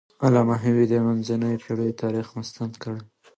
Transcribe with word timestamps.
علامه 0.25 0.55
حبيبي 0.63 0.85
د 0.89 0.93
منځنیو 1.05 1.61
پېړیو 1.63 1.99
تاریخ 2.03 2.27
مستند 2.37 2.73
کړی 2.81 2.99
دی. 3.03 3.09